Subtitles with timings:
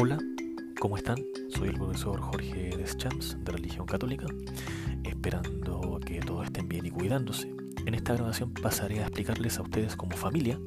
[0.00, 0.16] Hola,
[0.78, 1.16] ¿cómo están?
[1.48, 4.26] Soy el profesor Jorge Deschamps de Religión Católica,
[5.02, 7.52] esperando que todos estén bien y cuidándose.
[7.84, 10.60] En esta grabación pasaré a explicarles a ustedes como familia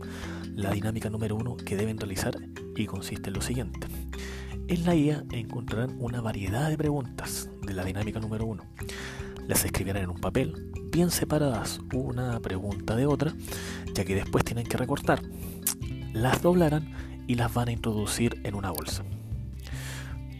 [0.53, 2.35] la dinámica número uno que deben realizar
[2.75, 3.87] y consiste en lo siguiente.
[4.67, 8.63] En la guía encontrarán una variedad de preguntas de la dinámica número uno.
[9.47, 13.33] Las escribirán en un papel, bien separadas una pregunta de otra,
[13.93, 15.21] ya que después tienen que recortar.
[16.11, 16.91] Las doblarán
[17.27, 19.05] y las van a introducir en una bolsa.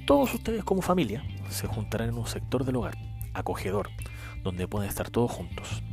[0.06, 2.98] Todos ustedes como familia se juntarán en un sector del hogar,
[3.34, 3.90] acogedor,
[4.44, 5.84] donde pueden estar todos juntos.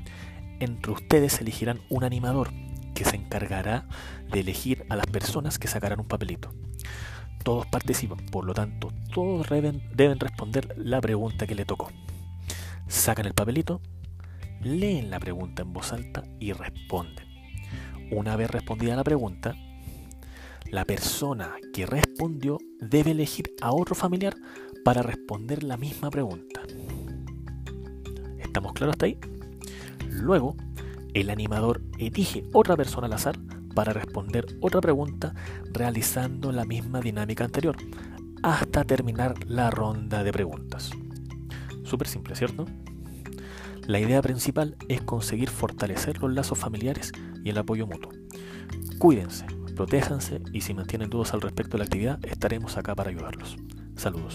[0.60, 2.50] Entre ustedes elegirán un animador
[2.94, 3.86] que se encargará
[4.30, 6.52] de elegir a las personas que sacarán un papelito.
[7.44, 11.90] Todos participan, por lo tanto, todos deben, deben responder la pregunta que le tocó.
[12.88, 13.80] Sacan el papelito,
[14.62, 17.26] leen la pregunta en voz alta y responden.
[18.10, 19.54] Una vez respondida la pregunta,
[20.70, 24.37] la persona que respondió debe elegir a otro familiar
[24.84, 26.62] para responder la misma pregunta.
[28.38, 29.18] ¿Estamos claros hasta ahí?
[30.10, 30.56] Luego,
[31.15, 33.38] el animador elige otra persona al azar
[33.74, 35.34] para responder otra pregunta
[35.73, 37.76] realizando la misma dinámica anterior
[38.43, 40.90] hasta terminar la ronda de preguntas.
[41.84, 42.66] Súper simple, ¿cierto?
[43.87, 47.12] La idea principal es conseguir fortalecer los lazos familiares
[47.43, 48.12] y el apoyo mutuo.
[48.98, 49.46] Cuídense,
[49.79, 53.57] protéjanse y si mantienen dudas al respecto de la actividad, estaremos acá para ayudarlos.
[53.95, 54.34] Saludos.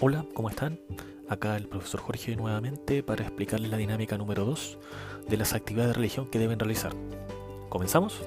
[0.00, 0.80] Hola, ¿cómo están?
[1.28, 4.78] Acá el profesor Jorge nuevamente para explicarles la dinámica número 2
[5.28, 6.92] de las actividades de religión que deben realizar.
[7.68, 8.20] ¿Comenzamos?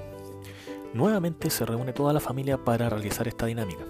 [0.94, 3.84] Nuevamente se reúne toda la familia para realizar esta dinámica.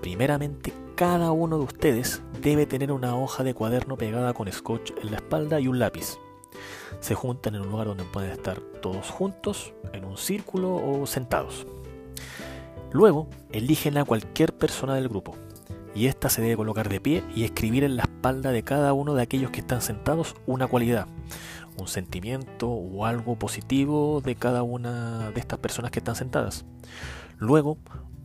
[0.00, 5.10] Primeramente, cada uno de ustedes debe tener una hoja de cuaderno pegada con scotch en
[5.10, 6.18] la espalda y un lápiz.
[7.00, 11.66] Se juntan en un lugar donde pueden estar todos juntos, en un círculo o sentados.
[12.92, 15.36] Luego, eligen a cualquier persona del grupo,
[15.94, 19.14] y ésta se debe colocar de pie y escribir en la espalda de cada uno
[19.14, 21.06] de aquellos que están sentados una cualidad,
[21.76, 26.64] un sentimiento o algo positivo de cada una de estas personas que están sentadas.
[27.38, 27.78] Luego,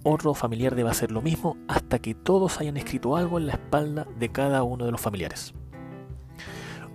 [0.03, 4.07] otro familiar debe hacer lo mismo hasta que todos hayan escrito algo en la espalda
[4.19, 5.53] de cada uno de los familiares.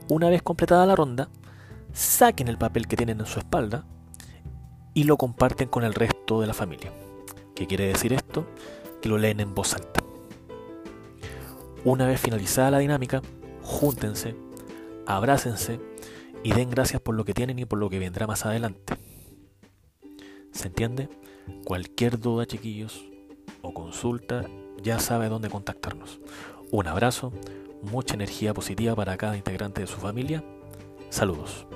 [0.09, 1.29] Una vez completada la ronda,
[1.93, 3.85] saquen el papel que tienen en su espalda
[4.95, 6.93] y lo comparten con el resto de la familia.
[7.55, 8.47] ¿Qué quiere decir esto?
[9.01, 10.00] Que lo leen en voz alta.
[11.85, 13.23] Una vez finalizada la dinámica,
[13.63, 14.37] júntense,
[15.07, 15.81] abrácense
[16.43, 18.95] y den gracias por lo que tienen y por lo que vendrá más adelante.
[20.53, 21.09] ¿Se entiende?
[21.65, 23.05] Cualquier duda, chiquillos,
[23.63, 24.45] o consulta,
[24.83, 26.21] ya sabe dónde contactarnos.
[26.71, 27.33] Un abrazo,
[27.83, 30.45] mucha energía positiva para cada integrante de su familia.
[31.09, 31.67] Saludos.